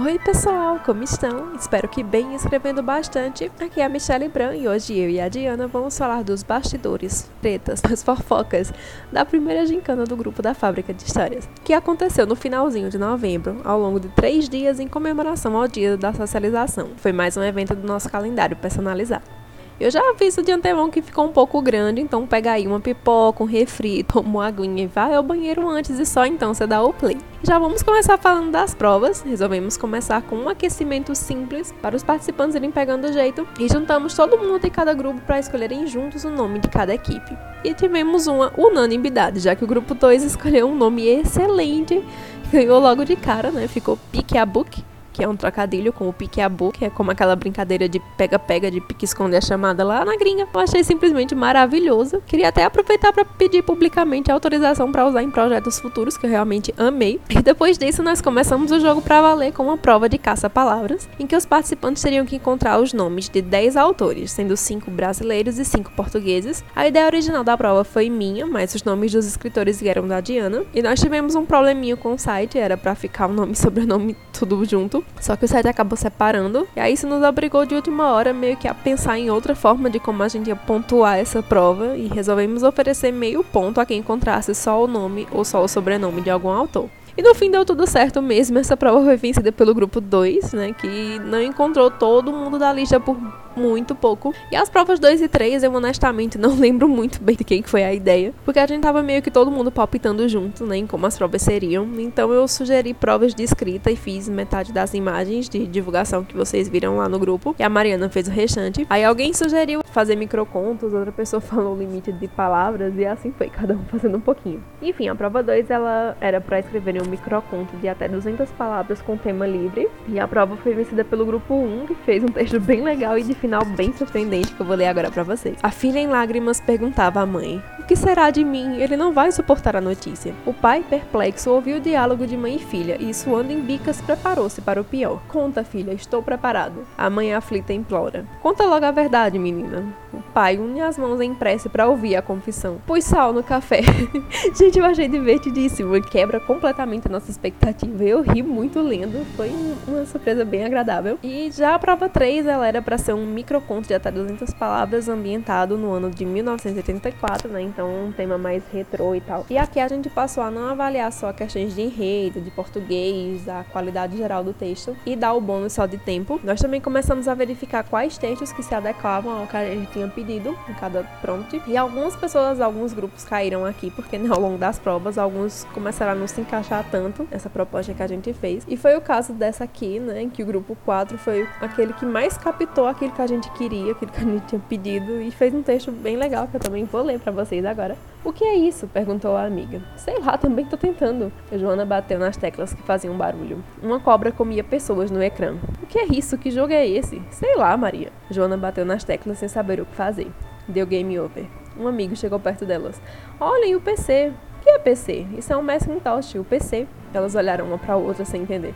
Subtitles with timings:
[0.00, 1.56] Oi pessoal, como estão?
[1.56, 3.50] Espero que bem escrevendo bastante.
[3.58, 7.28] Aqui é a Michelle Bran e hoje eu e a Diana vamos falar dos bastidores,
[7.42, 8.72] tretas, as fofocas
[9.10, 13.60] da primeira gincana do grupo da Fábrica de Histórias, que aconteceu no finalzinho de novembro,
[13.64, 16.90] ao longo de três dias em comemoração ao dia da socialização.
[16.98, 19.37] Foi mais um evento do nosso calendário personalizado.
[19.80, 23.44] Eu já aviso de antemão que ficou um pouco grande, então pega aí uma pipoca,
[23.44, 26.82] um refri, toma uma aguinha e vai ao banheiro antes e só então você dá
[26.82, 27.16] o play.
[27.44, 29.22] Já vamos começar falando das provas.
[29.22, 34.14] Resolvemos começar com um aquecimento simples para os participantes irem pegando o jeito e juntamos
[34.14, 37.38] todo mundo de cada grupo para escolherem juntos o nome de cada equipe.
[37.62, 42.04] E tivemos uma unanimidade, já que o grupo 2 escolheu um nome excelente,
[42.50, 43.68] ganhou logo de cara, né?
[43.68, 44.82] Ficou Pique a Book
[45.18, 48.80] que é um trocadilho com o pique-a-bu, que é como aquela brincadeira de pega-pega, de
[48.80, 50.46] pique-esconde a chamada lá na gringa.
[50.54, 52.22] Eu achei simplesmente maravilhoso.
[52.24, 56.72] Queria até aproveitar para pedir publicamente autorização para usar em projetos futuros, que eu realmente
[56.78, 57.20] amei.
[57.28, 61.26] E depois disso, nós começamos o jogo para valer com uma prova de caça-palavras, em
[61.26, 65.64] que os participantes teriam que encontrar os nomes de 10 autores, sendo 5 brasileiros e
[65.64, 66.62] 5 portugueses.
[66.76, 70.62] A ideia original da prova foi minha, mas os nomes dos escritores vieram da Diana.
[70.72, 74.16] E nós tivemos um probleminho com o site, era para ficar o nome e sobrenome
[74.32, 75.04] tudo junto.
[75.20, 76.66] Só que o site acabou separando.
[76.76, 79.90] E aí isso nos obrigou de última hora meio que a pensar em outra forma
[79.90, 81.96] de como a gente ia pontuar essa prova.
[81.96, 86.20] E resolvemos oferecer meio ponto a quem encontrasse só o nome ou só o sobrenome
[86.20, 86.88] de algum autor.
[87.16, 88.60] E no fim deu tudo certo mesmo.
[88.60, 90.72] Essa prova foi vencida pelo grupo 2, né?
[90.72, 93.16] Que não encontrou todo mundo da lista por
[93.58, 94.32] muito pouco.
[94.50, 97.84] E as provas 2 e 3, eu honestamente não lembro muito bem de quem foi
[97.84, 101.06] a ideia, porque a gente tava meio que todo mundo palpitando junto, né, em como
[101.06, 101.88] as provas seriam.
[101.98, 106.68] Então eu sugeri provas de escrita e fiz metade das imagens de divulgação que vocês
[106.68, 108.86] viram lá no grupo, e a Mariana fez o restante.
[108.88, 113.48] Aí alguém sugeriu fazer microcontos, outra pessoa falou o limite de palavras e assim foi,
[113.48, 114.62] cada um fazendo um pouquinho.
[114.80, 119.16] Enfim, a prova 2 ela era para escreverem um microconto de até 200 palavras com
[119.16, 122.82] tema livre, e a prova foi vencida pelo grupo 1, que fez um texto bem
[122.82, 125.56] legal e de final bem surpreendente que eu vou ler agora para vocês.
[125.62, 128.76] A filha em lágrimas perguntava à mãe: O que será de mim?
[128.76, 130.34] Ele não vai suportar a notícia.
[130.44, 134.60] O pai, perplexo, ouviu o diálogo de mãe e filha e, suando em bicas, preparou-se
[134.60, 135.22] para o pior.
[135.28, 136.86] Conta, filha, estou preparado.
[136.96, 139.86] A mãe aflita implora: Conta logo a verdade, menina.
[140.12, 142.78] O pai une as mãos em prece para ouvir a confissão.
[142.86, 143.80] Pus sal no café.
[144.54, 146.00] Gente, eu achei divertidíssimo.
[146.02, 148.04] Quebra completamente a nossa expectativa.
[148.04, 149.24] Eu ri muito lendo.
[149.36, 149.50] Foi
[149.86, 151.18] uma surpresa bem agradável.
[151.22, 155.08] E já a prova 3, ela era para ser um microconto de até 200 palavras
[155.08, 157.62] ambientado no ano de 1984, né?
[157.62, 159.46] Então um tema mais retrô e tal.
[159.48, 163.64] E aqui a gente passou a não avaliar só questões de enredo, de português, a
[163.64, 166.40] qualidade geral do texto e dar o bônus só de tempo.
[166.42, 170.08] Nós também começamos a verificar quais textos que se adequavam ao que a gente tinha
[170.08, 171.62] pedido em cada prompt.
[171.66, 176.12] E algumas pessoas, alguns grupos caíram aqui porque né, ao longo das provas alguns começaram
[176.12, 178.64] a não se encaixar tanto nessa proposta que a gente fez.
[178.66, 180.28] E foi o caso dessa aqui, né?
[180.32, 184.12] Que o grupo 4 foi aquele que mais captou aquilo que a gente queria, aquilo
[184.12, 187.02] que a gente tinha pedido, e fez um texto bem legal que eu também vou
[187.02, 187.96] ler para vocês agora.
[188.24, 188.86] O que é isso?
[188.86, 189.82] perguntou a amiga.
[189.96, 191.32] Sei lá, também tô tentando.
[191.50, 193.60] A Joana bateu nas teclas que faziam barulho.
[193.82, 195.56] Uma cobra comia pessoas no ecrã.
[195.82, 196.38] O que é isso?
[196.38, 197.20] Que jogo é esse?
[197.32, 198.12] Sei lá, Maria.
[198.30, 200.30] Joana bateu nas teclas sem saber o que fazer.
[200.68, 201.44] Deu game over.
[201.76, 203.02] Um amigo chegou perto delas.
[203.40, 204.32] Olhem o PC.
[204.60, 205.26] O que é PC?
[205.36, 206.86] Isso é um Macintosh, o PC.
[207.12, 208.74] Elas olharam uma para outra sem entender.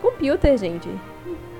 [0.00, 0.88] Computer, gente.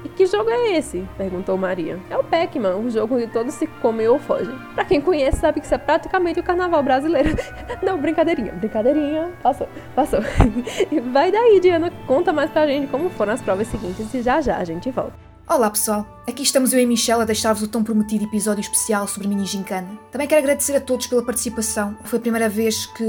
[0.05, 1.06] E que jogo é esse?
[1.17, 1.99] perguntou Maria.
[2.09, 4.56] É o Pac-Man, o jogo onde todos se comem ou fogem.
[4.75, 7.37] Pra quem conhece, sabe que isso é praticamente o carnaval brasileiro.
[7.83, 9.31] Não, brincadeirinha, brincadeirinha.
[9.43, 10.21] Passou, passou.
[11.12, 14.57] Vai daí, Diana, conta mais pra gente como foram as provas seguintes e já já
[14.57, 15.29] a gente volta.
[15.53, 19.27] Olá pessoal, aqui estamos eu e Michelle a deixar-vos o tão prometido episódio especial sobre
[19.27, 19.99] mini gincana.
[20.12, 21.99] Também quero agradecer a todos pela participação.
[22.05, 23.05] Foi a primeira vez que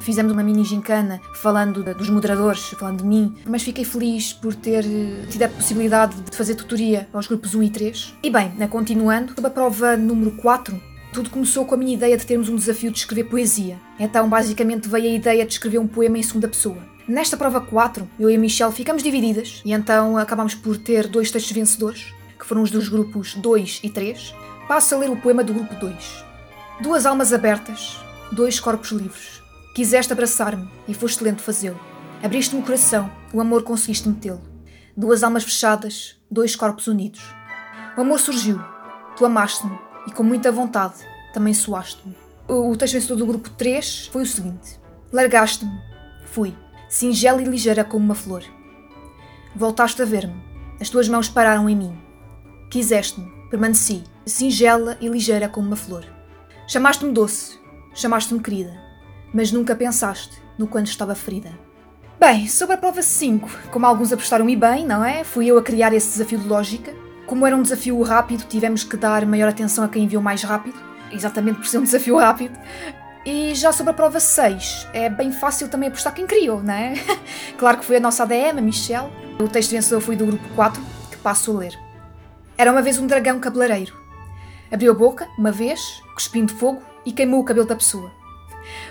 [0.00, 4.86] fizemos uma mini gincana falando dos moderadores, falando de mim, mas fiquei feliz por ter
[4.86, 8.14] eh, tido a possibilidade de fazer tutoria aos grupos 1 e 3.
[8.22, 10.80] E bem, né, continuando, sobre a prova número 4,
[11.12, 13.78] tudo começou com a minha ideia de termos um desafio de escrever poesia.
[14.00, 16.78] Então, basicamente, veio a ideia de escrever um poema em segunda pessoa.
[17.12, 21.30] Nesta prova 4, eu e a Michelle ficamos divididas e então acabamos por ter dois
[21.30, 22.06] textos vencedores,
[22.38, 24.34] que foram os dos grupos 2 e 3.
[24.66, 26.24] Passo a ler o poema do grupo 2.
[26.80, 27.98] Duas almas abertas,
[28.32, 29.42] dois corpos livres.
[29.74, 31.78] Quiseste abraçar-me e foste lento fazê-lo.
[32.22, 34.40] Abriste-me o coração, o amor conseguiste metê-lo.
[34.96, 37.20] Duas almas fechadas, dois corpos unidos.
[37.94, 38.58] O amor surgiu,
[39.18, 40.94] tu amaste-me e com muita vontade
[41.34, 42.16] também soaste-me.
[42.48, 44.80] O texto vencedor do grupo 3 foi o seguinte:
[45.12, 45.78] Largaste-me,
[46.24, 46.56] fui
[46.92, 48.44] singela e ligeira como uma flor.
[49.56, 50.34] Voltaste a ver-me,
[50.78, 51.98] as tuas mãos pararam em mim.
[52.68, 56.04] Quiseste-me, permaneci, singela e ligeira como uma flor.
[56.68, 57.58] Chamaste-me doce,
[57.94, 58.78] chamaste-me querida,
[59.32, 61.50] mas nunca pensaste no quanto estava ferida.
[62.20, 65.24] Bem, sobre a prova 5, como alguns apostaram e bem, não é?
[65.24, 66.94] Fui eu a criar esse desafio de lógica.
[67.26, 70.76] Como era um desafio rápido, tivemos que dar maior atenção a quem enviou mais rápido,
[71.10, 72.54] exatamente por ser um desafio rápido.
[73.24, 76.94] E já sobre a prova 6, é bem fácil também apostar quem criou, não é?
[77.56, 79.10] claro que foi a nossa ADM, a Michelle.
[79.38, 81.78] O texto vencedor foi do grupo 4, que passo a ler.
[82.58, 83.94] Era uma vez um dragão cabeleireiro.
[84.72, 88.10] Abriu a boca, uma vez, cuspindo fogo, e queimou o cabelo da pessoa.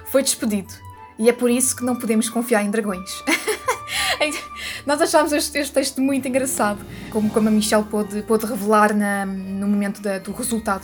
[0.06, 0.74] Foi despedido
[1.22, 3.24] e é por isso que não podemos confiar em dragões.
[4.86, 9.24] Nós achámos este, este, texto muito engraçado, como, como a Michelle pôde, pôde revelar na,
[9.26, 10.84] no momento da, do resultado.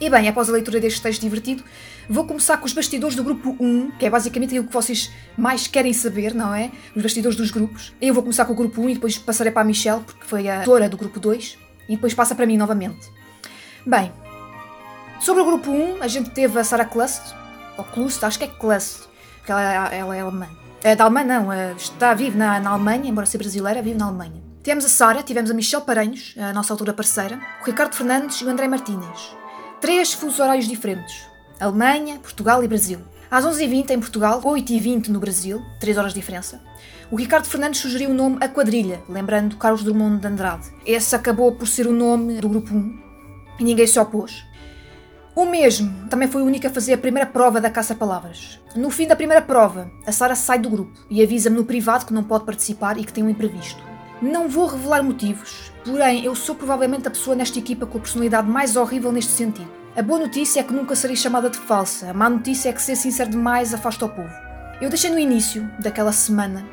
[0.00, 1.62] E bem, após a leitura deste texto divertido,
[2.08, 5.66] vou começar com os bastidores do grupo 1, que é basicamente aquilo que vocês mais
[5.66, 6.70] querem saber, não é?
[6.94, 7.92] Os bastidores dos grupos.
[8.00, 10.48] Eu vou começar com o grupo 1 e depois passarei para a Michelle, porque foi
[10.48, 11.58] a autora do grupo 2,
[11.88, 13.10] e depois passa para mim novamente.
[13.86, 14.12] Bem,
[15.20, 17.34] sobre o grupo 1, a gente teve a Sarah Klust,
[17.76, 19.02] ou Klust, acho que é Klust,
[19.38, 20.48] porque ela, ela é alemã.
[20.82, 24.42] É da Alemanha, não, está vive na, na Alemanha, embora seja brasileira, vive na Alemanha.
[24.62, 28.44] Tivemos a Sara, tivemos a Michelle Paranhos, a nossa autora parceira, o Ricardo Fernandes e
[28.44, 29.36] o André Martínez.
[29.80, 31.24] Três fusos horários diferentes:
[31.58, 33.00] Alemanha, Portugal e Brasil.
[33.30, 36.60] Às 11h20 em Portugal, 8h20 no Brasil, 3 horas de diferença.
[37.10, 40.68] O Ricardo Fernandes sugeriu o nome A Quadrilha, lembrando Carlos Drummond de Andrade.
[40.84, 42.98] Esse acabou por ser o nome do grupo 1
[43.58, 44.44] e ninguém se opôs.
[45.34, 48.60] O mesmo também foi o único a fazer a primeira prova da caça-palavras.
[48.74, 52.12] No fim da primeira prova, a Sara sai do grupo e avisa-me no privado que
[52.12, 53.82] não pode participar e que tem um imprevisto.
[54.20, 58.48] Não vou revelar motivos, porém eu sou provavelmente a pessoa nesta equipa com a personalidade
[58.48, 59.85] mais horrível neste sentido.
[59.96, 62.82] A boa notícia é que nunca serei chamada de falsa, a má notícia é que
[62.82, 64.28] ser sincero demais afasta o povo.
[64.78, 66.66] Eu deixei no início daquela semana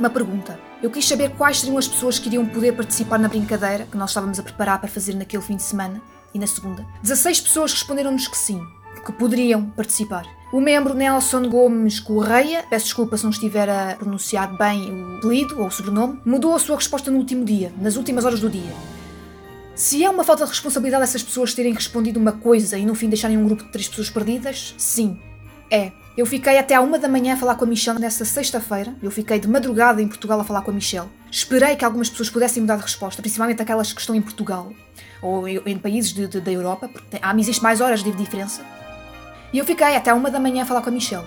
[0.00, 0.58] uma pergunta.
[0.82, 4.08] Eu quis saber quais seriam as pessoas que iriam poder participar na brincadeira que nós
[4.08, 6.00] estávamos a preparar para fazer naquele fim de semana
[6.32, 6.86] e na segunda.
[7.02, 8.66] 16 pessoas responderam-nos que sim,
[9.04, 10.24] que poderiam participar.
[10.50, 15.60] O membro Nelson Gomes Correia, peço desculpa se não estiver a pronunciar bem o apelido
[15.60, 18.95] ou o sobrenome, mudou a sua resposta no último dia, nas últimas horas do dia.
[19.76, 23.10] Se é uma falta de responsabilidade essas pessoas terem respondido uma coisa e no fim
[23.10, 25.18] deixarem um grupo de três pessoas perdidas, sim,
[25.70, 25.92] é.
[26.16, 28.96] Eu fiquei até à uma da manhã a falar com a Michelle nessa sexta-feira.
[29.02, 31.10] Eu fiquei de madrugada em Portugal a falar com a Michelle.
[31.30, 34.72] Esperei que algumas pessoas pudessem mudar de resposta, principalmente aquelas que estão em Portugal
[35.20, 38.64] ou em países de, de, da Europa, porque há, existe mais horas de diferença.
[39.52, 41.26] E eu fiquei até uma da manhã a falar com a Michelle,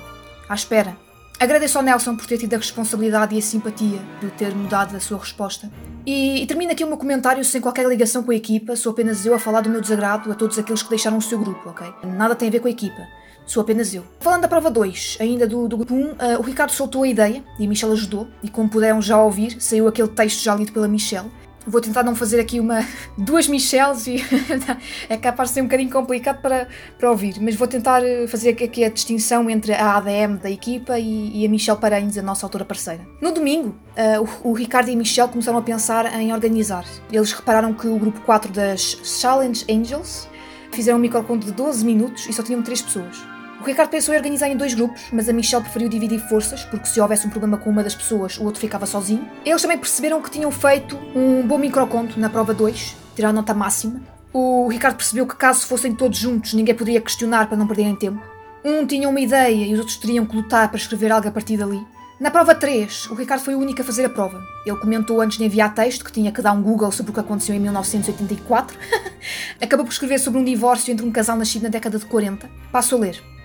[0.50, 0.98] à espera.
[1.39, 5.00] Agradeço ao Nelson por ter tido a responsabilidade e a simpatia de ter mudado a
[5.00, 5.71] sua resposta.
[6.06, 9.25] E, e termino aqui o meu comentário sem qualquer ligação com a equipa, sou apenas
[9.25, 11.88] eu a falar do meu desagrado a todos aqueles que deixaram o seu grupo, ok?
[12.03, 13.07] Nada tem a ver com a equipa,
[13.45, 14.03] sou apenas eu.
[14.19, 17.42] Falando da prova 2, ainda do, do grupo 1, uh, o Ricardo soltou a ideia
[17.57, 20.89] e a Michelle ajudou, e como puderam já ouvir, saiu aquele texto já lido pela
[20.89, 21.31] Michelle.
[21.67, 22.85] Vou tentar não fazer aqui uma
[23.17, 24.23] duas Michelles e
[25.09, 26.67] é capaz de ser um bocadinho complicado para,
[26.97, 30.97] para ouvir, mas vou tentar eh, fazer aqui a distinção entre a ADM da equipa
[30.97, 33.06] e, e a Michelle Paranhos, a nossa autora parceira.
[33.21, 36.85] No domingo, uh, o, o, Ricardo e a Michelle começaram a pensar em organizar.
[37.11, 40.27] Eles repararam que o grupo 4 das Challenge Angels
[40.71, 43.38] fizeram um microconto de 12 minutos e só tinham 3 pessoas.
[43.59, 46.88] O Ricardo pensou em organizar em dois grupos, mas a Michelle preferiu dividir forças, porque
[46.88, 49.27] se houvesse um problema com uma das pessoas, o outro ficava sozinho.
[49.45, 54.01] Eles também perceberam que tinham feito um bom microconto na prova 2, tiraram nota máxima.
[54.31, 58.21] O Ricardo percebeu que caso fossem todos juntos, ninguém poderia questionar para não perderem tempo.
[58.63, 61.57] Um tinha uma ideia e os outros teriam que lutar para escrever algo a partir
[61.57, 61.85] dali.
[62.17, 64.41] Na prova 3, o Ricardo foi o único a fazer a prova.
[64.65, 67.19] Ele comentou antes de enviar texto que tinha que dar um Google sobre o que
[67.19, 68.78] aconteceu em 1984.
[69.61, 72.49] Acabou por escrever sobre um divórcio entre um casal nascido na década de 40.
[72.71, 73.39] Passo a ler.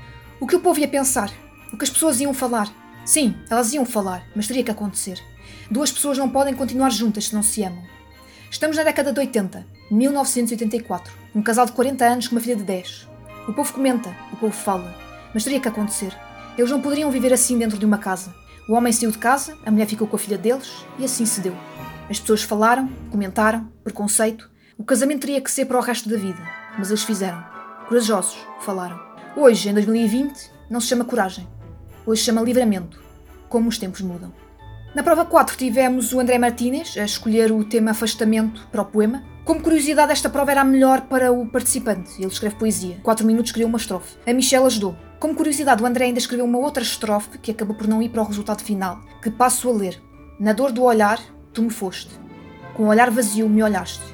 [0.45, 1.33] O que o povo ia pensar?
[1.73, 2.71] O que as pessoas iam falar?
[3.07, 5.19] Sim, elas iam falar, mas teria que acontecer.
[5.71, 7.83] Duas pessoas não podem continuar juntas se não se amam.
[8.51, 11.15] Estamos na década de 80, 1984.
[11.35, 13.09] Um casal de 40 anos com uma filha de 10.
[13.49, 14.95] O povo comenta, o povo fala,
[15.33, 16.15] mas teria que acontecer.
[16.59, 18.35] Eles não poderiam viver assim dentro de uma casa.
[18.69, 21.41] O homem saiu de casa, a mulher ficou com a filha deles e assim se
[21.41, 21.57] deu.
[22.11, 24.51] As pessoas falaram, comentaram, preconceito.
[24.77, 26.47] O casamento teria que ser para o resto da vida,
[26.77, 27.43] mas eles fizeram.
[27.89, 29.04] Corajosos, falaram.
[29.37, 31.45] Hoje, em 2020, não se chama coragem.
[32.07, 33.03] Hoje se chama livramento.
[33.49, 34.33] Como os tempos mudam.
[34.95, 39.25] Na prova 4 tivemos o André Martínez a escolher o tema afastamento para o poema.
[39.45, 42.13] Como curiosidade, esta prova era a melhor para o participante.
[42.17, 43.01] Ele escreve poesia.
[43.03, 44.17] 4 minutos criou uma estrofe.
[44.25, 44.97] A Michelle ajudou.
[45.19, 48.23] Como curiosidade, o André ainda escreveu uma outra estrofe que acabou por não ir para
[48.23, 50.01] o resultado final, que passo a ler.
[50.39, 51.19] Na dor do olhar,
[51.53, 52.11] tu me foste.
[52.75, 54.05] Com o olhar vazio me olhaste,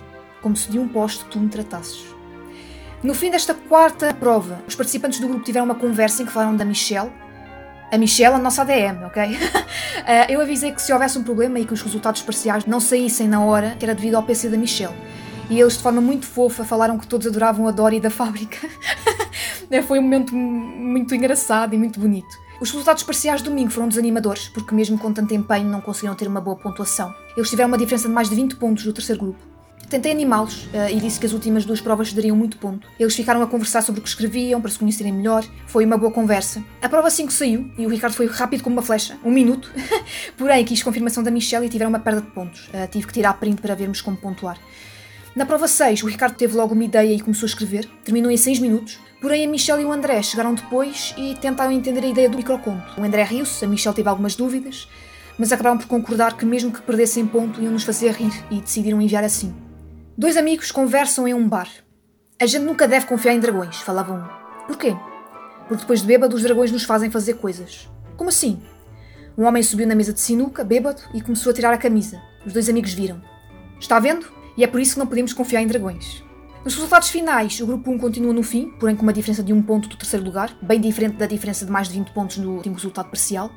[0.41, 2.20] como se de um poste tu me tratasses.
[3.03, 6.55] No fim desta quarta prova, os participantes do grupo tiveram uma conversa em que falaram
[6.55, 7.11] da Michelle.
[7.91, 9.23] A Michelle, a nossa ADM, ok?
[10.07, 13.29] Eh, eu avisei que se houvesse um problema e que os resultados parciais não saíssem
[13.29, 14.95] na hora, era devido ao PC da Michelle.
[15.51, 18.67] E eles, de forma muito fofa, falaram que todos adoravam a Dory da fábrica.
[19.87, 22.35] Foi um momento muito engraçado e muito bonito.
[22.61, 26.27] Os resultados parciais de domingo foram desanimadores, porque mesmo com tanto empenho não conseguiram ter
[26.27, 27.15] uma boa pontuação.
[27.37, 29.50] Eles tiveram uma diferença de mais de 20 pontos do terceiro grupo.
[29.91, 32.87] Tentei animá-los uh, e disse que as últimas duas provas dariam muito ponto.
[32.97, 35.45] Eles ficaram a conversar sobre o que escreviam, para se conhecerem melhor.
[35.67, 36.63] Foi uma boa conversa.
[36.81, 39.69] A prova 5 saiu e o Ricardo foi rápido como uma flecha, um minuto.
[40.39, 42.69] Porém, quis confirmação da Michelle e tiveram uma perda de pontos.
[42.69, 44.59] Uh, tive que tirar print para vermos como pontuar.
[45.35, 47.91] Na prova 6, o Ricardo teve logo uma ideia e começou a escrever.
[48.05, 48.97] Terminou em 6 minutos.
[49.21, 53.01] Porém, a Michelle e o André chegaram depois e tentaram entender a ideia do microconto.
[53.01, 54.89] O André riu-se, a Michelle teve algumas dúvidas,
[55.37, 59.03] mas acabaram por concordar que, mesmo que perdessem ponto, iam nos fazer rir e decidiram
[59.03, 59.53] enviar assim.
[60.19, 61.69] Dois amigos conversam em um bar.
[62.39, 64.67] A gente nunca deve confiar em dragões, falava um.
[64.67, 64.95] Porquê?
[65.69, 67.89] Porque depois de bêbado os dragões nos fazem fazer coisas.
[68.17, 68.61] Como assim?
[69.39, 72.21] Um homem subiu na mesa de sinuca, bêbado, e começou a tirar a camisa.
[72.45, 73.23] Os dois amigos viram.
[73.79, 74.27] Está vendo?
[74.57, 76.23] E é por isso que não podemos confiar em dragões.
[76.65, 79.63] Nos resultados finais, o grupo 1 continua no fim, porém com uma diferença de um
[79.63, 82.75] ponto do terceiro lugar, bem diferente da diferença de mais de 20 pontos no último
[82.75, 83.51] resultado parcial.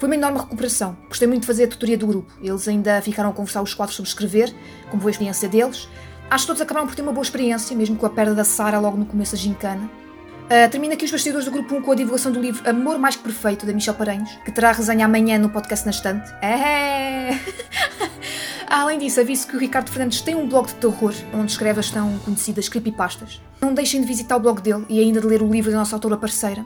[0.00, 0.96] Foi uma enorme recuperação.
[1.08, 2.32] Gostei muito de fazer a tutoria do grupo.
[2.42, 4.50] Eles ainda ficaram a conversar os quatro sobre escrever,
[4.88, 5.86] como foi a experiência deles.
[6.30, 8.78] Acho que todos acabaram por ter uma boa experiência, mesmo com a perda da Sara
[8.78, 9.90] logo no começo da gincana.
[10.46, 13.14] Uh, termina aqui os bastidores do grupo 1 com a divulgação do livro Amor Mais
[13.14, 16.32] Que Perfeito, da Michel Paranhos, que terá resenha amanhã no podcast na estante.
[16.42, 17.38] É!
[18.66, 21.90] Além disso, aviso que o Ricardo Fernandes tem um blog de terror, onde escreve as
[21.90, 23.38] tão conhecidas creepypastas.
[23.60, 25.94] Não deixem de visitar o blog dele e ainda de ler o livro da nossa
[25.94, 26.64] autora parceira,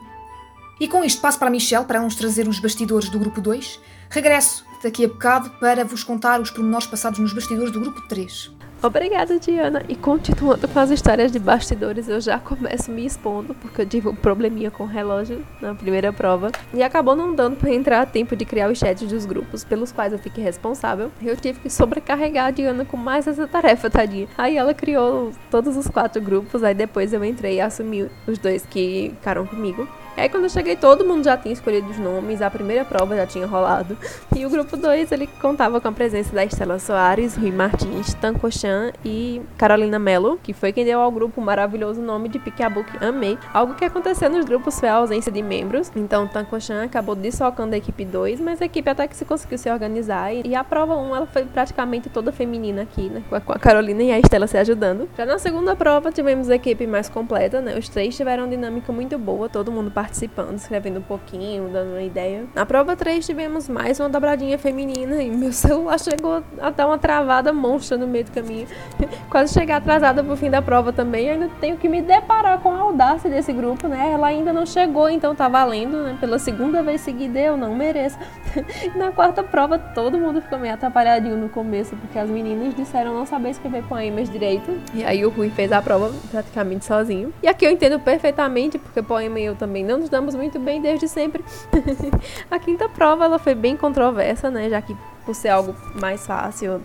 [0.78, 3.80] e com isto passo para a Michelle para nos trazer os bastidores do grupo 2.
[4.10, 8.52] Regresso daqui a bocado para vos contar os pormenores passados nos bastidores do grupo 3.
[8.84, 9.82] Obrigada, Diana.
[9.88, 14.08] E continuando com as histórias de bastidores, eu já começo me expondo, porque eu tive
[14.08, 16.52] um probleminha com o relógio na primeira prova.
[16.74, 19.90] E acabou não dando para entrar a tempo de criar os chats dos grupos pelos
[19.90, 21.10] quais eu fiquei responsável.
[21.22, 24.28] Eu tive que sobrecarregar a Diana com mais essa tarefa, tadinha.
[24.36, 28.66] Aí ela criou todos os quatro grupos, aí depois eu entrei e assumi os dois
[28.66, 29.88] que ficaram comigo.
[30.16, 33.26] Aí quando eu cheguei, todo mundo já tinha escolhido os nomes, a primeira prova já
[33.26, 33.96] tinha rolado.
[34.34, 38.50] E o grupo 2, ele contava com a presença da Estela Soares, Rui Martins, Tanco
[38.50, 43.04] Chan e Carolina Mello, que foi quem deu ao grupo o maravilhoso nome de Piqueabook
[43.04, 43.38] Amei.
[43.52, 47.74] Algo que aconteceu nos grupos foi a ausência de membros, então Tanco Chan acabou dissocando
[47.74, 50.32] a equipe 2, mas a equipe até que se conseguiu se organizar.
[50.32, 53.22] E a prova 1, um, ela foi praticamente toda feminina aqui, né?
[53.28, 55.08] Com a Carolina e a Estela se ajudando.
[55.16, 57.76] Já na segunda prova, tivemos a equipe mais completa, né?
[57.78, 61.92] Os três tiveram uma dinâmica muito boa, todo mundo participou participando, escrevendo um pouquinho, dando
[61.92, 62.44] uma ideia.
[62.54, 66.98] Na prova 3 tivemos mais uma dobradinha feminina e meu celular chegou a dar uma
[66.98, 68.66] travada monstra no meio do caminho.
[69.30, 71.30] Quase chegar atrasada pro fim da prova também.
[71.30, 74.10] ainda tenho que me deparar com a audácia desse grupo, né?
[74.12, 76.18] Ela ainda não chegou, então tá valendo, né?
[76.20, 78.18] Pela segunda vez seguida eu não mereço.
[78.94, 83.24] Na quarta prova todo mundo ficou meio atrapalhadinho no começo, porque as meninas disseram não
[83.24, 84.70] saber escrever poemas direito.
[84.92, 87.32] E aí o Rui fez a prova praticamente sozinho.
[87.42, 91.08] E aqui eu entendo perfeitamente, porque poema eu também não nos damos muito bem desde
[91.08, 91.44] sempre.
[92.50, 94.68] a quinta prova ela foi bem controversa, né?
[94.68, 96.82] Já que por ser algo mais fácil,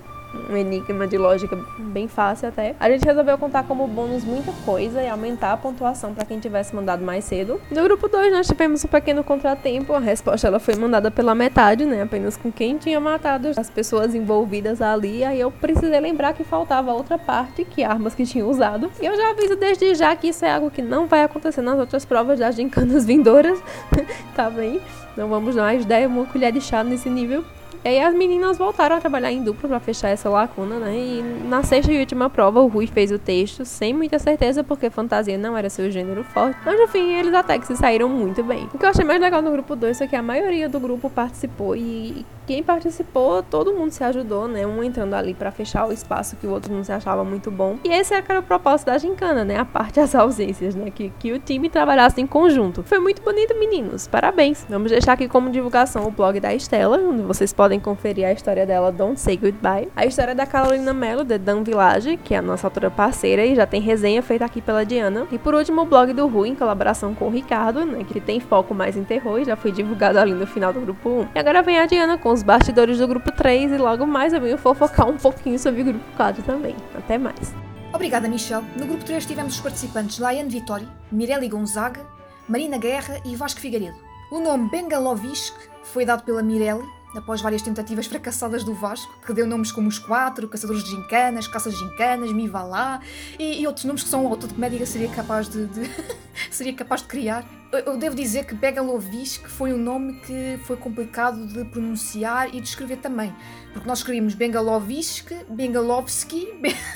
[0.49, 2.75] um enigma de lógica bem fácil até.
[2.79, 6.75] A gente resolveu contar como bônus muita coisa e aumentar a pontuação para quem tivesse
[6.75, 7.59] mandado mais cedo.
[7.71, 11.85] No grupo 2 nós tivemos um pequeno contratempo, a resposta ela foi mandada pela metade,
[11.85, 15.23] né, apenas com quem tinha matado as pessoas envolvidas ali.
[15.23, 18.91] Aí eu precisei lembrar que faltava outra parte, que armas que tinham usado.
[19.01, 21.79] E eu já aviso desde já que isso é algo que não vai acontecer nas
[21.79, 23.61] outras provas das gincanas vindouras,
[24.35, 24.81] tá bem?
[25.17, 27.43] Não vamos mais dar uma colher de chá nesse nível.
[27.83, 30.95] E aí as meninas voltaram a trabalhar em dupla para fechar essa lacuna, né?
[30.95, 34.89] E na sexta e última prova, o Rui fez o texto sem muita certeza, porque
[34.89, 36.59] fantasia não era seu gênero forte.
[36.65, 38.67] Mas no fim, eles até que se saíram muito bem.
[38.73, 41.09] O que eu achei mais legal no grupo 2 é que a maioria do grupo
[41.09, 44.65] participou e quem participou, todo mundo se ajudou, né?
[44.65, 47.77] Um entrando ali para fechar o espaço que o outro não se achava muito bom.
[47.83, 49.57] E esse era o propósito da gincana, né?
[49.57, 50.89] A parte das ausências, né?
[50.89, 52.81] Que, que o time trabalhasse em conjunto.
[52.81, 54.07] Foi muito bonito, meninos.
[54.07, 54.65] Parabéns.
[54.67, 58.65] Vamos deixar aqui como divulgação o blog da Estela, onde vocês podem conferir a história
[58.65, 59.87] dela, Don't Say Goodbye.
[59.95, 63.53] A história da Carolina Mello, The Dan Village, que é a nossa autora parceira e
[63.53, 65.27] já tem resenha feita aqui pela Diana.
[65.31, 68.03] E por último, o blog do Rui, em colaboração com o Ricardo, né?
[68.03, 71.09] Que tem foco mais em terror e já foi divulgado ali no final do grupo
[71.09, 71.27] 1.
[71.35, 74.31] E agora vem a Diana com os os bastidores do grupo 3 e logo mais
[74.31, 76.73] eu venho fofocar um pouquinho sobre o grupo 4 também.
[76.95, 77.53] Até mais.
[77.93, 78.63] Obrigada, Michel.
[78.77, 82.01] No grupo 3 tivemos os participantes Laiane Vitória, Mirelle Gonzaga,
[82.47, 83.97] Marina Guerra e Vasco Figueiredo.
[84.31, 85.53] O nome Bengalovisk
[85.83, 89.97] foi dado pela Mirelle após várias tentativas fracassadas do Vasco, que deu nomes como os
[89.97, 93.01] Quatro, Caçadores de Gincanas, Caças de Gincanas, Mivalá
[93.37, 95.89] e, e outros nomes que só um autor de comédia seria capaz de, de
[96.51, 97.45] seria capaz de criar.
[97.71, 102.61] Eu, eu devo dizer que Begalovisk foi um nome que foi complicado de pronunciar e
[102.61, 103.35] de escrever também,
[103.73, 106.47] porque nós escrevíamos Bengalovisk, Bengalovski,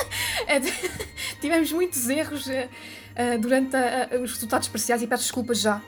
[0.48, 0.60] é
[1.42, 5.82] tivemos muitos erros uh, durante a, a, os resultados parciais e peço desculpas já,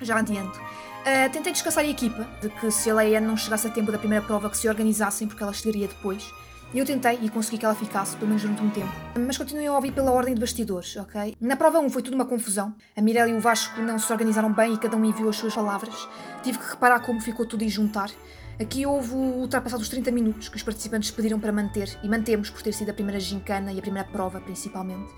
[0.00, 0.60] já adianto.
[1.04, 3.98] Uh, tentei descansar a equipa de que se a Leia não chegasse a tempo da
[3.98, 6.32] primeira prova que se organizassem, porque ela chegaria depois.
[6.72, 8.90] E eu tentei e consegui que ela ficasse, pelo menos durante um tempo.
[9.14, 11.36] Mas continuei a ouvir pela ordem de bastidores, ok?
[11.38, 12.74] Na prova 1 foi tudo uma confusão.
[12.96, 15.54] A Mirella e o Vasco não se organizaram bem e cada um enviou as suas
[15.54, 16.08] palavras.
[16.42, 18.10] Tive que reparar como ficou tudo e juntar.
[18.58, 22.62] Aqui houve ultrapassado os 30 minutos que os participantes pediram para manter, e mantemos por
[22.62, 25.12] ter sido a primeira gincana e a primeira prova, principalmente.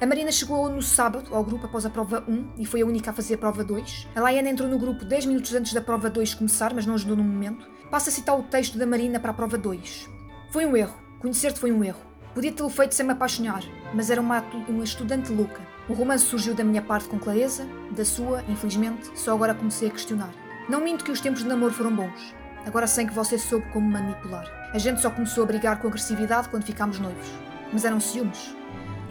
[0.00, 3.10] A Marina chegou no sábado ao grupo após a prova 1 e foi a única
[3.10, 4.08] a fazer a prova 2.
[4.14, 7.16] A Laiana entrou no grupo 10 minutos antes da prova 2 começar, mas não ajudou
[7.16, 7.66] no momento.
[7.90, 10.10] Passa a citar o texto da Marina para a prova 2.
[10.50, 10.98] Foi um erro.
[11.20, 12.00] Conhecer-te foi um erro.
[12.34, 13.62] Podia tê-lo feito sem me apaixonar,
[13.94, 15.62] mas era uma, uma estudante louca.
[15.88, 19.92] O romance surgiu da minha parte com clareza, da sua, infelizmente, só agora comecei a
[19.92, 20.34] questionar.
[20.68, 22.34] Não minto que os tempos de namoro foram bons.
[22.66, 24.50] Agora sei que você soube como manipular.
[24.72, 27.28] A gente só começou a brigar com agressividade quando ficámos noivos.
[27.72, 28.56] Mas eram ciúmes.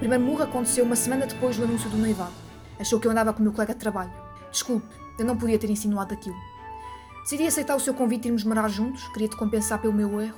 [0.03, 2.33] Primeiro murro aconteceu uma semana depois do anúncio do noivado.
[2.77, 4.11] Achou que eu andava com o meu colega de trabalho.
[4.51, 4.85] Desculpe,
[5.17, 6.35] eu não podia ter insinuado aquilo.
[7.21, 9.07] Decidi aceitar o seu convite e irmos morar juntos.
[9.13, 10.35] Queria te compensar pelo meu erro.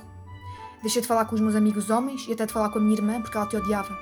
[0.82, 2.94] Deixei de falar com os meus amigos homens e até de falar com a minha
[2.94, 3.92] irmã porque ela te odiava.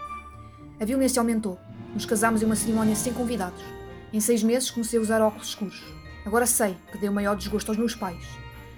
[0.79, 1.59] A violência aumentou.
[1.95, 3.65] Nos casámos em uma cerimónia sem convidados.
[4.13, 5.83] Em seis meses comecei a usar óculos escuros.
[6.27, 8.23] Agora sei que dei o maior desgosto aos meus pais.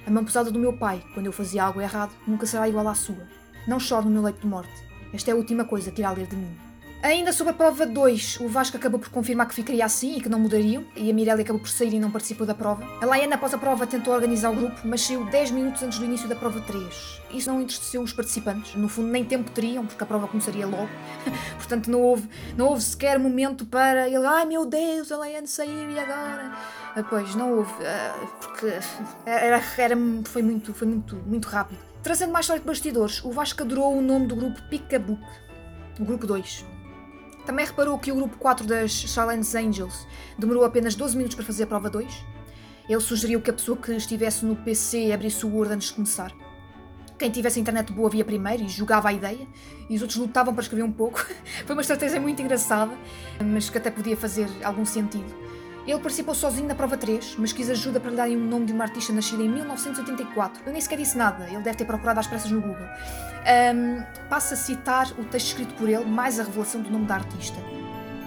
[0.07, 2.95] A mão pesada do meu pai, quando eu fazia algo errado, nunca será igual à
[2.95, 3.27] sua.
[3.67, 4.87] Não choro no meu leito de morte.
[5.13, 6.66] Esta é a última coisa que irá ler de mim.
[7.07, 10.29] Ainda sobre a prova 2, o Vasco acabou por confirmar que ficaria assim e que
[10.29, 12.85] não mudariam, e a Mirella acabou por sair e não participou da prova.
[13.01, 16.05] A Laiana, após a prova, tentou organizar o grupo, mas saiu 10 minutos antes do
[16.05, 17.23] início da prova 3.
[17.31, 20.89] Isso não entristeceu os participantes, no fundo nem tempo teriam, porque a prova começaria logo.
[21.55, 25.89] Portanto, não houve, não houve sequer momento para ele, ai meu Deus, a Laiana saiu
[25.89, 26.57] e agora?
[26.97, 28.67] Ah, pois, não houve, ah, porque
[29.25, 31.79] era, era, foi, muito, foi muito, muito rápido.
[32.03, 35.23] Trazendo mais história de bastidores, o Vasco adorou o nome do grupo Picabook,
[36.01, 36.75] o grupo 2.
[37.47, 40.05] Também reparou que o grupo 4 das Silence Angels
[40.37, 42.27] demorou apenas 12 minutos para fazer a prova 2?
[42.89, 46.33] Ele sugeriu que a pessoa que estivesse no PC abrisse o Word antes de começar.
[47.17, 49.47] Quem tivesse internet boa via primeiro e jogava a ideia,
[49.89, 51.25] e os outros lutavam para escrever um pouco.
[51.65, 52.93] Foi uma estratégia muito engraçada,
[53.41, 55.46] mas que até podia fazer algum sentido.
[55.87, 58.73] Ele participou sozinho na prova 3, mas quis ajuda para lhe darem um nome de
[58.73, 60.63] uma artista nascida em 1984.
[60.67, 62.87] Eu nem sequer disse nada, ele deve ter procurado às pressas no Google.
[63.75, 67.15] Um, passo a citar o texto escrito por ele, mais a revelação do nome da
[67.15, 67.57] artista.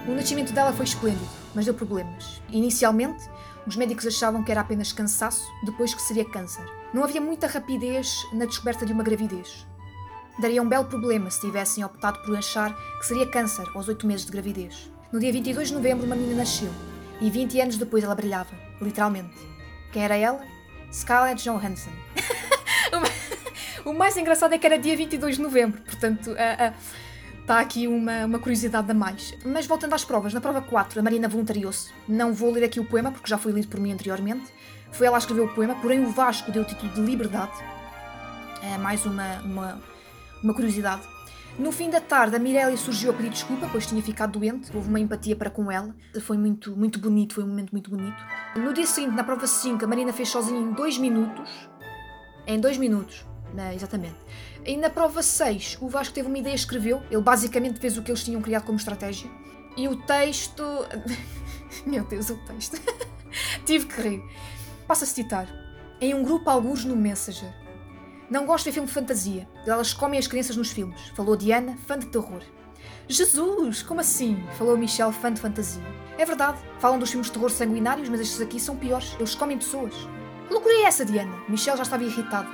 [0.08, 2.40] O nascimento dela foi esplêndido, mas deu problemas.
[2.48, 3.28] Inicialmente,
[3.66, 6.64] os médicos achavam que era apenas cansaço, depois que seria câncer.
[6.94, 9.66] Não havia muita rapidez na descoberta de uma gravidez.
[10.40, 14.24] Daria um belo problema se tivessem optado por achar que seria câncer aos oito meses
[14.24, 14.90] de gravidez.
[15.12, 16.70] No dia 22 de novembro, uma menina nasceu,
[17.20, 19.36] e 20 anos depois ela brilhava, literalmente.
[19.92, 20.40] Quem era ela?
[20.92, 21.90] Scarlett Johansson.
[23.84, 26.34] o mais engraçado é que era dia 22 de novembro, portanto,
[27.40, 29.34] está aqui uma, uma curiosidade a mais.
[29.44, 31.90] Mas voltando às provas, na prova 4, a Marina voluntariou-se.
[32.08, 34.52] Não vou ler aqui o poema, porque já foi lido por mim anteriormente.
[34.92, 37.52] Foi ela a escrever o poema, porém o Vasco deu o título de Liberdade.
[38.62, 39.82] É mais uma, uma,
[40.42, 41.02] uma curiosidade.
[41.58, 44.74] No fim da tarde, a Mirella surgiu a pedir desculpa, pois tinha ficado doente.
[44.74, 45.94] Houve uma empatia para com ela.
[46.22, 48.22] Foi muito, muito bonito, foi um momento muito bonito.
[48.56, 51.50] No dia seguinte, na prova 5, a Marina fez sozinha em 2 minutos.
[52.46, 54.16] Em 2 minutos, né, exatamente.
[54.64, 57.02] E na prova 6, o Vasco teve uma ideia e escreveu.
[57.10, 59.30] Ele basicamente fez o que eles tinham criado como estratégia.
[59.76, 60.62] E o texto.
[61.86, 62.80] Meu Deus, o texto.
[63.64, 64.22] Tive que rir.
[64.86, 65.48] Passa a citar.
[66.00, 67.52] Em um grupo, alguns no Messenger.
[68.30, 69.48] Não gosto de filme de fantasia.
[69.66, 71.08] Elas comem as crianças nos filmes.
[71.16, 72.40] Falou Diana, fã de terror.
[73.08, 74.40] Jesus, como assim?
[74.56, 75.82] Falou Michelle, fã de fantasia.
[76.16, 79.16] É verdade, falam dos filmes de terror sanguinários, mas estes aqui são piores.
[79.18, 79.92] Eles comem pessoas.
[80.46, 81.36] Que loucura é essa, Diana?
[81.48, 82.48] Michelle já estava irritada.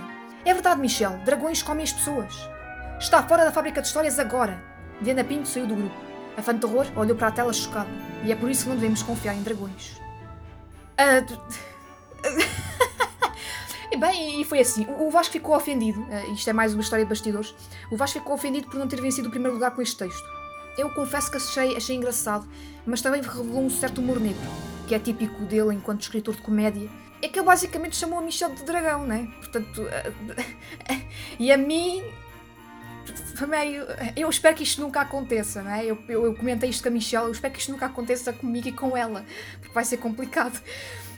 [0.47, 2.35] É verdade, Michelle, dragões comem as pessoas.
[2.99, 4.65] Está fora da fábrica de histórias agora.
[5.03, 5.95] Diana Pinto saiu do grupo.
[6.39, 7.91] A fã de terror olhou para a tela chocada.
[8.25, 10.01] E é por isso que não devemos confiar em dragões.
[10.99, 11.37] Uh...
[13.99, 14.87] Bem, e foi assim.
[14.99, 17.55] O Vasco ficou ofendido, uh, isto é mais uma história de bastidores.
[17.91, 20.25] O Vasco ficou ofendido por não ter vencido o primeiro lugar com este texto.
[20.77, 22.47] Eu confesso que achei, achei engraçado,
[22.85, 24.43] mas também revelou um certo humor negro,
[24.87, 26.91] que é típico dele enquanto escritor de comédia.
[27.23, 29.29] É que ele basicamente chamou a Michelle de dragão, né?
[29.39, 29.83] Portanto.
[29.83, 31.01] Uh,
[31.41, 32.03] e a mim.
[33.49, 33.85] Meio,
[34.17, 35.85] eu espero que isto nunca aconteça, né?
[35.85, 38.69] Eu, eu, eu comentei isto com a Michelle, eu espero que isto nunca aconteça comigo
[38.69, 39.25] e com ela,
[39.61, 40.61] porque vai ser complicado.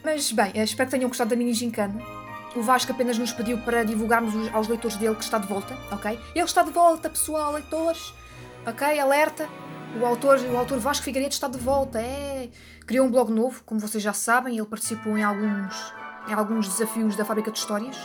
[0.05, 2.18] Mas bem, espero que tenham gostado da mini gincana.
[2.59, 6.19] O Vasco apenas nos pediu para divulgarmos aos leitores dele que está de volta, ok?
[6.35, 8.13] Ele está de volta, pessoal, leitores,
[8.67, 8.99] ok?
[8.99, 9.49] Alerta.
[10.01, 12.51] O autor, o autor Vasco Figueiredo está de volta, é.
[12.85, 15.95] Criou um blog novo, como vocês já sabem, ele participou em alguns,
[16.29, 17.97] em alguns desafios da Fábrica de Histórias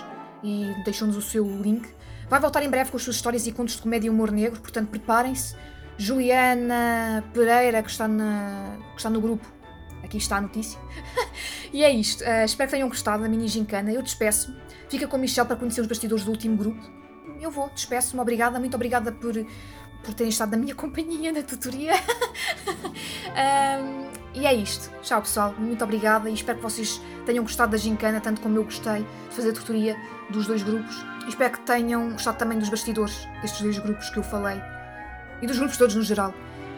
[0.43, 1.89] e deixou-nos o seu link.
[2.29, 4.61] Vai voltar em breve com as suas histórias e contos de comédia e humor negro,
[4.61, 5.55] portanto preparem-se.
[5.97, 9.51] Juliana Pereira, que está, na, que está no grupo,
[10.03, 10.79] aqui está a notícia.
[11.73, 12.23] e é isto.
[12.23, 13.91] Uh, espero que tenham gostado da mini gincana.
[13.91, 14.55] Eu despeço.
[14.87, 16.81] Fica com a Michelle para conhecer os bastidores do último grupo.
[17.41, 18.21] Eu vou, despeço-me.
[18.21, 19.33] Obrigada, muito obrigada por,
[20.03, 21.93] por terem estado na minha companhia na tutoria.
[23.83, 24.91] um, e é isto.
[25.01, 25.55] Tchau, pessoal.
[25.57, 29.35] Muito obrigada e espero que vocês tenham gostado da gincana, tanto como eu gostei de
[29.35, 29.97] fazer a tutoria
[30.29, 30.95] dos dois grupos.
[31.25, 34.61] E espero que tenham gostado também dos bastidores destes dois grupos que eu falei
[35.41, 36.33] e dos grupos todos no geral.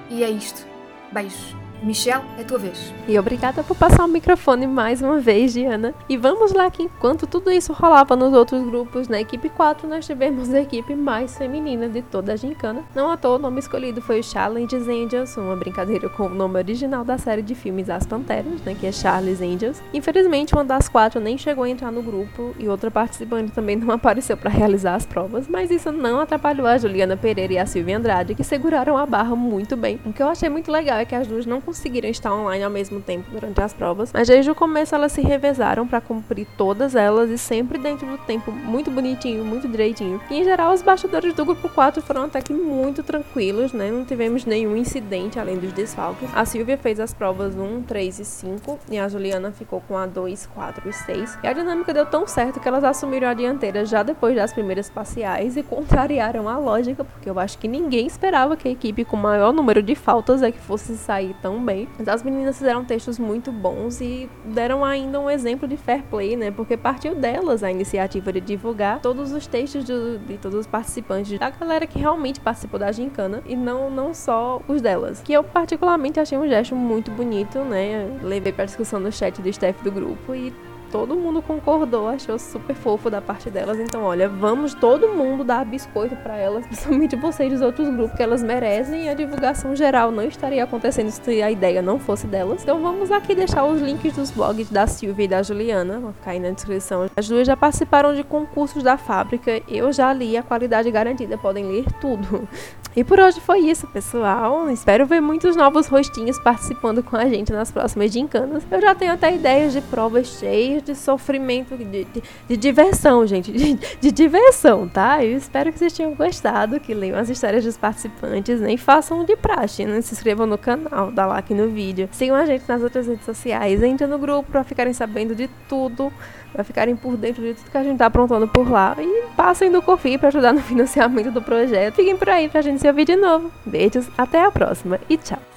[0.10, 0.66] E é isto.
[1.12, 1.65] Beijos.
[1.86, 2.92] Michelle, é tua vez.
[3.08, 5.94] E obrigada por passar o microfone mais uma vez, Diana.
[6.10, 10.04] E vamos lá que enquanto tudo isso rolava nos outros grupos, na equipe 4 nós
[10.04, 12.84] tivemos a equipe mais feminina de toda a gincana.
[12.96, 16.58] Não à toa o nome escolhido foi o Challenges Angels, uma brincadeira com o nome
[16.58, 19.80] original da série de filmes As Panteras, né, que é Charles Angels.
[19.94, 23.92] Infelizmente, uma das quatro nem chegou a entrar no grupo e outra participante também não
[23.94, 27.96] apareceu para realizar as provas, mas isso não atrapalhou a Juliana Pereira e a Silvia
[27.96, 30.00] Andrade, que seguraram a barra muito bem.
[30.04, 31.75] O que eu achei muito legal é que as duas não conseguiram
[32.10, 35.88] estar online ao mesmo tempo durante as provas, mas desde o começo elas se revezaram
[35.88, 40.22] para cumprir todas elas e sempre dentro do tempo muito bonitinho, muito direitinho.
[40.30, 43.92] E em geral os bastidores do grupo 4 foram até que muito tranquilos, né?
[43.92, 46.30] Não tivemos nenhum incidente além dos desfalques.
[46.34, 50.06] A Silvia fez as provas 1, 3 e 5 e a Juliana ficou com a
[50.06, 51.40] 2, 4 e 6.
[51.44, 54.90] E a dinâmica deu tão certo que elas assumiram a dianteira já depois das primeiras
[54.90, 59.18] parciais e contrariaram a lógica, porque eu acho que ninguém esperava que a equipe com
[59.18, 63.52] maior número de faltas é que fosse sair tão Mas as meninas fizeram textos muito
[63.52, 66.52] bons e deram ainda um exemplo de fair play, né?
[66.52, 71.38] Porque partiu delas a iniciativa de divulgar todos os textos de, de todos os participantes,
[71.40, 75.22] da galera que realmente participou da gincana e não, não só os delas.
[75.22, 78.20] Que eu particularmente achei um gesto muito bonito, né?
[78.22, 80.54] Levei pra discussão no chat do staff do grupo e
[80.96, 83.78] todo mundo concordou, achou super fofo da parte delas.
[83.82, 88.24] Então, olha, vamos todo mundo dar biscoito para elas, principalmente vocês dos outros grupos, que
[88.24, 89.04] elas merecem.
[89.04, 92.64] E a divulgação geral não estaria acontecendo se a ideia não fosse delas.
[92.64, 96.32] Então, vamos aqui deixar os links dos blogs da Silvia e da Juliana, vão ficar
[96.32, 97.10] aí na descrição.
[97.14, 101.66] As duas já participaram de concursos da fábrica, eu já li a qualidade garantida, podem
[101.66, 102.48] ler tudo.
[102.96, 104.70] E por hoje foi isso, pessoal.
[104.70, 108.64] Espero ver muitos novos rostinhos participando com a gente nas próximas gincanas.
[108.72, 113.52] Eu já tenho até ideias de provas cheias de sofrimento, de, de, de diversão, gente.
[113.52, 115.22] De, de, diversão, tá?
[115.22, 118.74] Eu espero que vocês tenham gostado, que leiam as histórias dos participantes, né?
[118.74, 120.00] E façam de praxe, né?
[120.00, 122.08] Se inscrevam no canal, dá like no vídeo.
[122.14, 123.84] Sigam a gente nas outras redes sociais.
[123.84, 126.14] Entrem no grupo pra ficarem sabendo de tudo
[126.56, 128.96] para ficarem por dentro de tudo que a gente tá aprontando por lá.
[128.98, 131.96] E passem no Cofi para ajudar no financiamento do projeto.
[131.96, 133.52] Fiquem por aí pra gente se ouvir de novo.
[133.66, 135.55] Beijos, até a próxima e tchau!